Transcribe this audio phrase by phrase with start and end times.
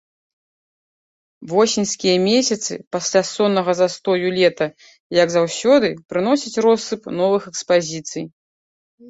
[1.51, 4.67] Восеньскія месяцы, пасля соннага застою лета,
[5.21, 8.29] як заўсёды, прыносяць россып новых экспазіцый.